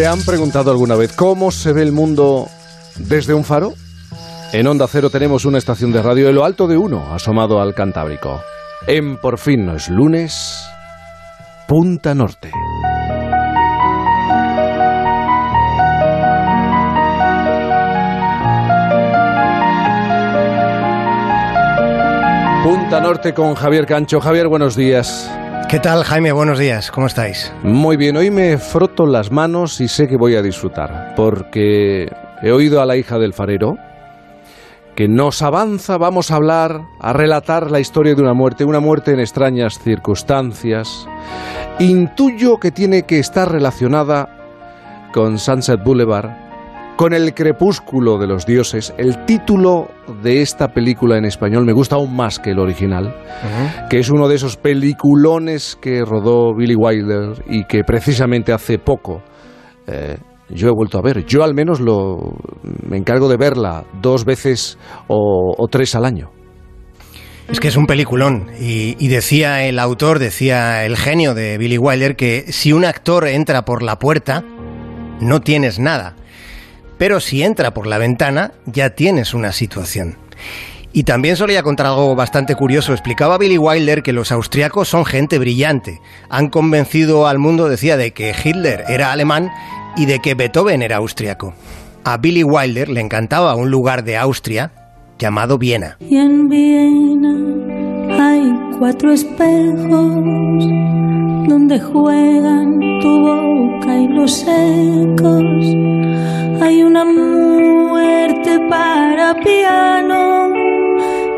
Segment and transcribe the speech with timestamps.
[0.00, 2.48] ¿Se han preguntado alguna vez cómo se ve el mundo
[2.96, 3.74] desde un faro?
[4.50, 7.74] En Onda Cero tenemos una estación de radio en lo alto de uno, asomado al
[7.74, 8.40] Cantábrico.
[8.86, 10.58] En Por fin no es lunes,
[11.68, 12.50] Punta Norte.
[22.64, 24.18] Punta Norte con Javier Cancho.
[24.18, 25.30] Javier, buenos días.
[25.70, 26.32] ¿Qué tal, Jaime?
[26.32, 26.90] Buenos días.
[26.90, 27.52] ¿Cómo estáis?
[27.62, 32.08] Muy bien, hoy me froto las manos y sé que voy a disfrutar, porque
[32.42, 33.76] he oído a la hija del farero
[34.96, 39.12] que nos avanza, vamos a hablar, a relatar la historia de una muerte, una muerte
[39.12, 41.06] en extrañas circunstancias.
[41.78, 44.28] Intuyo que tiene que estar relacionada
[45.14, 46.49] con Sunset Boulevard
[47.00, 48.92] con el crepúsculo de los dioses.
[48.98, 49.88] El título
[50.22, 53.16] de esta película en español me gusta aún más que el original,
[53.88, 59.22] que es uno de esos peliculones que rodó Billy Wilder y que precisamente hace poco
[59.86, 60.18] eh,
[60.50, 61.24] yo he vuelto a ver.
[61.24, 62.36] Yo al menos lo,
[62.86, 64.76] me encargo de verla dos veces
[65.08, 66.30] o, tres al año.
[67.48, 68.50] Es que es un peliculón.
[68.60, 73.26] Y, y, decía el autor, decía el genio de Billy Wilder, que si un actor
[73.26, 74.44] entra por la puerta,
[75.22, 76.16] no tienes nada
[77.00, 80.18] pero si entra por la ventana ya tienes una situación.
[80.92, 82.92] Y también solía contar algo bastante curioso.
[82.92, 85.98] Explicaba Billy Wilder que los austriacos son gente brillante.
[86.28, 89.50] Han convencido al mundo, decía, de que Hitler era alemán
[89.96, 91.54] y de que Beethoven era austriaco.
[92.04, 94.70] A Billy Wilder le encantaba un lugar de Austria
[95.18, 95.96] llamado Viena.
[96.00, 97.59] Viena
[98.20, 100.12] hay cuatro espejos
[101.48, 105.42] donde juegan tu boca y los ecos
[106.62, 110.52] hay una muerte para piano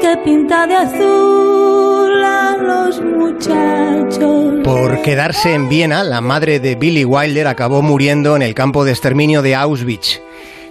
[0.01, 4.55] que pinta de azul a los muchachos.
[4.65, 8.91] Por quedarse en Viena, la madre de Billy Wilder acabó muriendo en el campo de
[8.91, 10.21] exterminio de Auschwitz.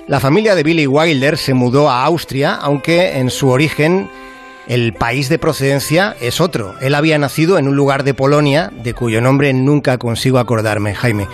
[0.07, 4.09] La familia de Billy Wilder se mudó a Austria, aunque en su origen
[4.67, 6.75] el país de procedencia es otro.
[6.81, 11.27] Él había nacido en un lugar de Polonia, de cuyo nombre nunca consigo acordarme, Jaime.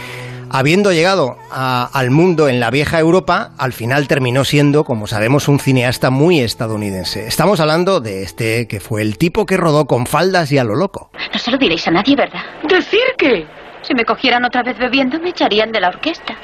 [0.49, 5.59] Habiendo llegado al mundo en la vieja Europa, al final terminó siendo, como sabemos, un
[5.59, 7.27] cineasta muy estadounidense.
[7.27, 10.75] Estamos hablando de este que fue el tipo que rodó con faldas y a lo
[10.75, 11.11] loco.
[11.33, 12.39] No se lo diréis a nadie, ¿verdad?
[12.63, 13.45] ¿Decir qué?
[13.81, 16.37] Si me cogieran otra vez bebiendo, me echarían de la orquesta.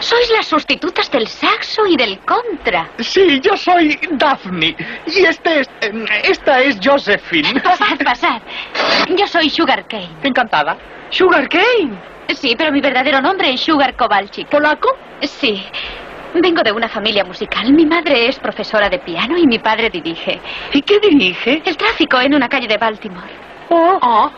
[0.00, 2.90] Sois las sustitutas del saxo y del contra.
[2.98, 4.76] Sí, yo soy Daphne.
[5.06, 5.70] Y este es.
[5.80, 7.60] Em, esta es Josephine.
[7.64, 8.42] Pasad, pasad.
[9.16, 10.10] Yo soy Sugar Cane.
[10.22, 10.76] Encantada.
[11.10, 11.98] Sugar Cane.
[12.34, 14.48] Sí, pero mi verdadero nombre es Sugar Kowalczyk.
[14.48, 14.96] ¿Polaco?
[15.22, 15.62] Sí.
[16.34, 17.72] Vengo de una familia musical.
[17.72, 20.40] Mi madre es profesora de piano y mi padre dirige.
[20.72, 21.62] ¿Y qué dirige?
[21.64, 23.30] El tráfico en una calle de Baltimore.
[23.68, 23.98] Oh.
[24.02, 24.30] oh.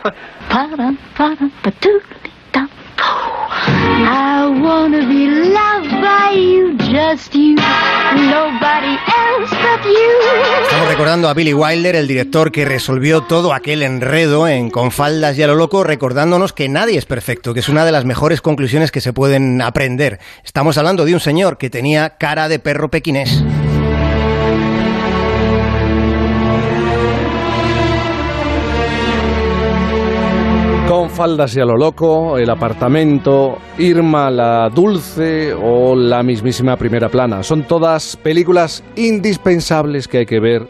[10.63, 15.37] Estamos recordando a Billy Wilder, el director que resolvió todo aquel enredo en Con faldas
[15.37, 18.41] y a lo loco, recordándonos que nadie es perfecto, que es una de las mejores
[18.41, 20.19] conclusiones que se pueden aprender.
[20.43, 23.41] Estamos hablando de un señor que tenía cara de perro pequinés.
[30.97, 37.07] Con faldas y a lo loco, el apartamento, Irma la dulce o la mismísima primera
[37.07, 37.43] plana.
[37.43, 40.67] Son todas películas indispensables que hay que ver,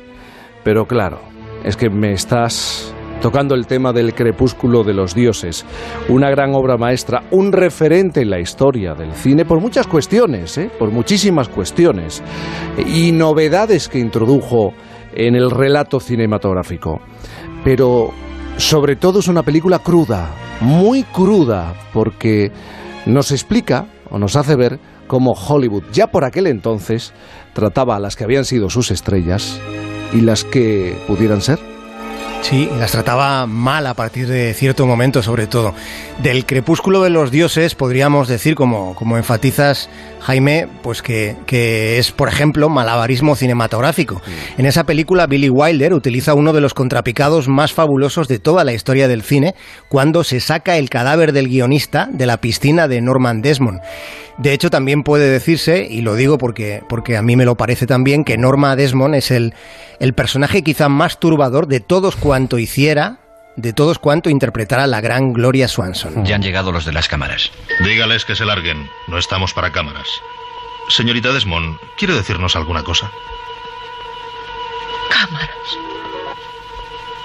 [0.65, 1.21] pero claro,
[1.63, 5.65] es que me estás tocando el tema del crepúsculo de los dioses,
[6.09, 10.69] una gran obra maestra, un referente en la historia del cine por muchas cuestiones, ¿eh?
[10.77, 12.21] por muchísimas cuestiones,
[12.85, 14.73] y novedades que introdujo
[15.15, 16.99] en el relato cinematográfico.
[17.63, 18.11] Pero
[18.57, 20.29] sobre todo es una película cruda,
[20.61, 22.51] muy cruda, porque
[23.05, 27.13] nos explica o nos hace ver cómo Hollywood ya por aquel entonces
[27.53, 29.59] trataba a las que habían sido sus estrellas
[30.13, 31.76] y las que pudieran ser.
[32.41, 35.73] Sí, las trataba mal a partir de cierto momento, sobre todo.
[36.23, 39.89] Del crepúsculo de los dioses podríamos decir, como, como enfatizas,
[40.21, 44.21] Jaime, pues que, que, es, por ejemplo, malabarismo cinematográfico.
[44.57, 48.73] En esa película, Billy Wilder utiliza uno de los contrapicados más fabulosos de toda la
[48.73, 49.53] historia del cine,
[49.89, 53.81] cuando se saca el cadáver del guionista de la piscina de Norman Desmond.
[54.37, 57.87] De hecho, también puede decirse, y lo digo porque, porque a mí me lo parece
[57.87, 59.55] también, que Norma Desmond es el,
[59.99, 63.19] el personaje quizá más turbador de todos cuanto hiciera
[63.57, 66.23] de todos cuanto interpretara la gran Gloria Swanson.
[66.23, 67.51] Ya han llegado los de las cámaras.
[67.83, 68.87] Dígales que se larguen.
[69.07, 70.07] No estamos para cámaras.
[70.89, 73.11] Señorita Desmond, ¿quiere decirnos alguna cosa?
[75.09, 75.49] Cámaras.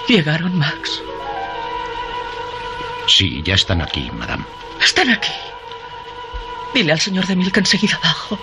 [0.07, 1.01] Llegaron, Max.
[3.07, 4.43] Sí, ya están aquí, madame.
[4.81, 5.31] Están aquí.
[6.73, 8.39] Dile al señor de Mil que enseguida bajo.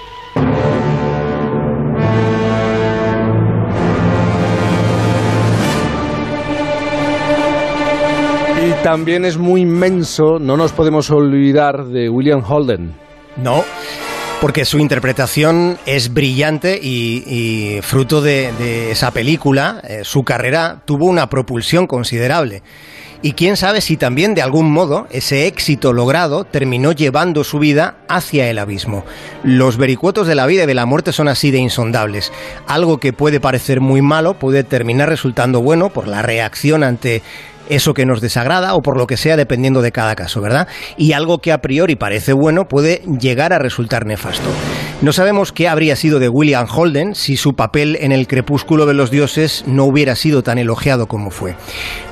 [8.62, 12.94] Y también es muy inmenso, no nos podemos olvidar de William Holden.
[13.37, 13.65] No,
[14.40, 21.28] porque su interpretación es brillante y, fruto de, esa película, eh, su carrera tuvo una
[21.28, 22.62] propulsión considerable.
[23.22, 27.98] Y quién sabe si también de algún modo ese éxito logrado terminó llevando su vida
[28.08, 29.04] hacia el abismo.
[29.44, 32.32] Los vericuetos de la vida y de la muerte son así de insondables.
[32.66, 37.22] Algo que puede parecer muy malo puede terminar resultando bueno por la reacción ante
[37.70, 40.69] eso que nos desagrada o por lo que sea dependiendo de cada caso, ¿verdad?
[40.96, 44.50] Y algo que a priori parece bueno puede llegar a resultar nefasto.
[45.02, 48.93] No sabemos qué habría sido de William Holden si su papel en el crepúsculo de
[48.93, 51.56] los dioses no hubiera sido tan elogiado como fue.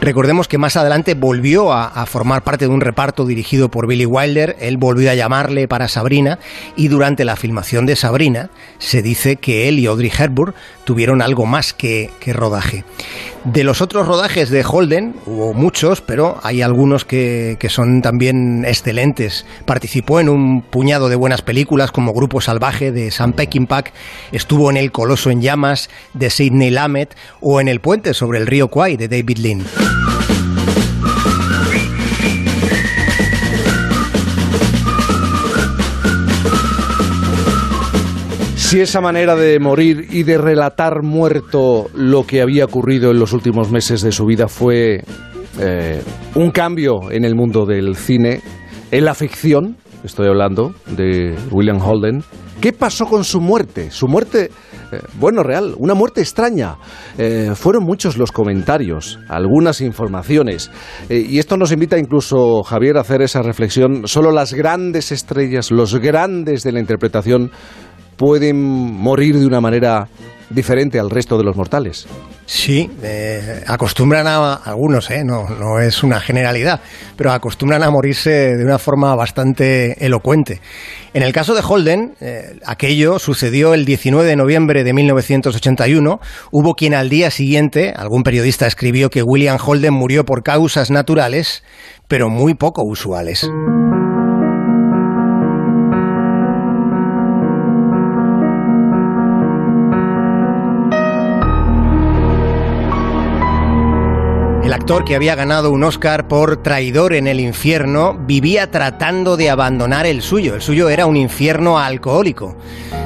[0.00, 4.56] Recordemos que más adelante volvió a, formar parte de un reparto dirigido por Billy Wilder,
[4.58, 6.38] él volvió a llamarle para Sabrina
[6.76, 8.48] y durante la filmación de Sabrina
[8.78, 12.84] se dice que él y Audrey Hepburn tuvieron algo más que, rodaje.
[13.44, 19.44] De los otros rodajes de Holden, hubo muchos, pero hay algunos que, son también excelentes.
[19.66, 23.84] Participó en un puñado de buenas películas como Grupo Salvaje de Sam Peckinpah,
[24.32, 28.46] estuvo en El Coloso en Llamas de Sidney Lamet o en El Puente sobre el
[28.46, 29.64] río Kwai de David Lynn.
[38.56, 43.32] Si esa manera de morir y de relatar muerto lo que había ocurrido en los
[43.32, 45.02] últimos meses de su vida fue
[45.58, 46.02] eh,
[46.34, 48.42] un cambio en el mundo del cine,
[48.90, 52.22] en la ficción, estoy hablando de William Holden,
[52.60, 53.90] ¿qué pasó con su muerte?
[53.90, 54.50] Su muerte,
[54.92, 56.76] eh, bueno, real, una muerte extraña.
[57.16, 60.70] Eh, fueron muchos los comentarios, algunas informaciones,
[61.08, 64.06] y esto nos invita incluso, Javier, a hacer esa reflexión.
[64.06, 67.50] Solo las grandes estrellas, los grandes de la interpretación,
[68.18, 70.08] pueden morir de una manera
[70.50, 72.06] diferente al resto de los mortales.
[72.46, 76.80] Sí, eh, acostumbran a algunos, eh, no, no es una generalidad,
[77.14, 80.62] pero acostumbran a morirse de una forma bastante elocuente.
[81.12, 86.20] En el caso de Holden, eh, aquello sucedió el 19 de noviembre de 1981.
[86.50, 91.62] Hubo quien al día siguiente, algún periodista escribió que William Holden murió por causas naturales,
[92.08, 93.46] pero muy poco usuales.
[104.88, 110.06] Actor que había ganado un Oscar por traidor en el infierno vivía tratando de abandonar
[110.06, 110.54] el suyo.
[110.54, 112.56] El suyo era un infierno alcohólico.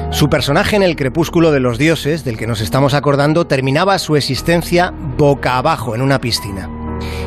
[0.09, 4.15] Su personaje en el crepúsculo de los dioses, del que nos estamos acordando, terminaba su
[4.15, 6.69] existencia boca abajo en una piscina.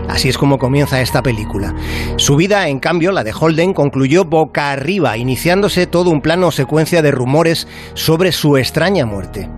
[0.08, 1.74] Así es como comienza esta película.
[2.16, 6.50] Su vida, en cambio, la de Holden, concluyó boca arriba, iniciándose todo un plano o
[6.50, 9.50] secuencia de rumores sobre su extraña muerte.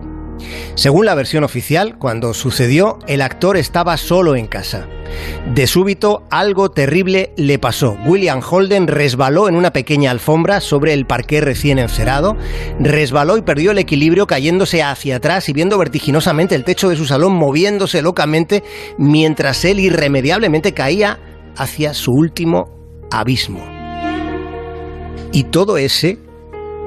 [0.75, 4.87] Según la versión oficial, cuando sucedió, el actor estaba solo en casa.
[5.53, 7.97] De súbito, algo terrible le pasó.
[8.05, 12.37] William Holden resbaló en una pequeña alfombra sobre el parqué recién encerado,
[12.79, 17.05] resbaló y perdió el equilibrio cayéndose hacia atrás y viendo vertiginosamente el techo de su
[17.05, 18.63] salón moviéndose locamente
[18.97, 21.19] mientras él irremediablemente caía
[21.57, 22.69] hacia su último
[23.11, 23.65] abismo.
[25.31, 26.17] Y todo ese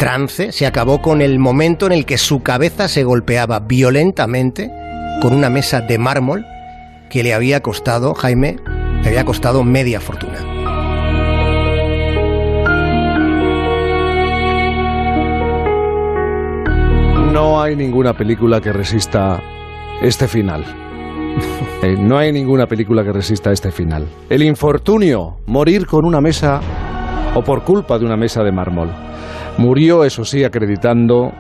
[0.03, 4.69] trance se acabó con el momento en el que su cabeza se golpeaba violentamente
[5.21, 6.45] con una mesa de mármol
[7.09, 8.57] que le había costado, Jaime,
[9.01, 10.41] le había costado media fortuna.
[17.33, 19.41] No hay ninguna película que resista
[20.03, 20.65] este final.
[21.85, 24.07] Eh, no hay ninguna película que resista este final.
[24.31, 26.61] El infortunio, morir con una mesa
[27.35, 28.91] o por culpa de una mesa de mármol.
[29.59, 31.33] Murió, eso sí, acreditando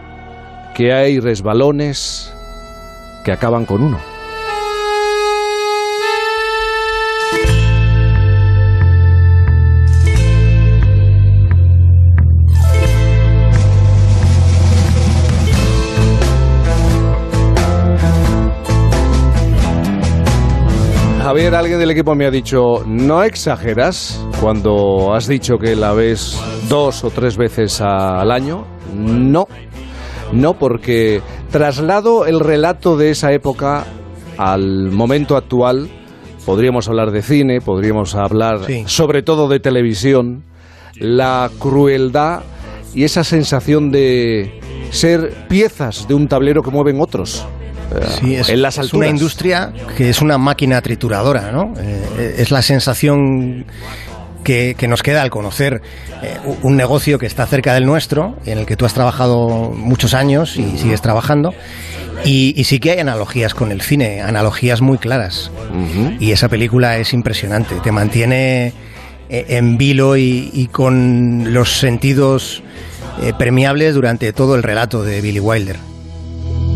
[0.74, 2.34] que hay resbalones
[3.24, 4.11] que acaban con uno.
[21.32, 26.38] Javier, alguien del equipo me ha dicho, no exageras cuando has dicho que la ves
[26.68, 28.66] dos o tres veces al año.
[28.94, 29.48] No,
[30.30, 33.86] no, porque traslado el relato de esa época
[34.36, 35.88] al momento actual.
[36.44, 40.44] Podríamos hablar de cine, podríamos hablar sobre todo de televisión,
[40.96, 42.42] la crueldad
[42.94, 44.60] y esa sensación de
[44.90, 47.46] ser piezas de un tablero que mueven otros.
[48.20, 51.74] Sí, es, en las es una industria que es una máquina trituradora, ¿no?
[51.78, 53.66] Eh, es la sensación
[54.42, 55.82] que, nos queda al conocer
[56.22, 60.14] eh, un negocio que está cerca del nuestro, en el que tú has trabajado muchos
[60.14, 61.54] años y sigues trabajando.
[62.24, 65.50] Y, sí que hay analogías con el cine, analogías muy claras.
[66.20, 68.72] Y esa película es impresionante, te mantiene
[69.28, 72.62] eh, en vilo y, con los sentidos
[73.22, 75.91] eh, premiables durante todo el relato de Billy Wilder.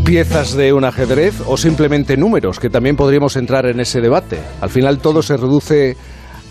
[0.06, 4.38] Piezas de un ajedrez o simplemente números, que también podríamos entrar en ese debate.
[4.60, 5.96] Al final todo se reduce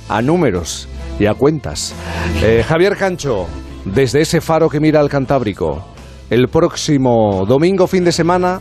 [0.09, 1.95] a números y a cuentas.
[2.43, 3.47] Eh, Javier Cancho,
[3.85, 5.85] desde ese faro que mira al Cantábrico,
[6.29, 8.59] el próximo domingo fin de semana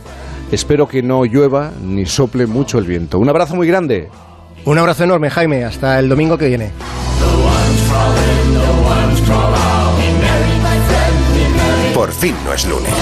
[0.49, 3.19] espero que no llueva ni sople mucho el viento.
[3.19, 4.07] Un abrazo muy grande.
[4.63, 5.65] Un abrazo enorme, Jaime.
[5.65, 6.71] Hasta el domingo que viene.
[12.15, 12.93] Fin no es lunes.